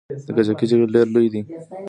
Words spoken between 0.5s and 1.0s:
جهیل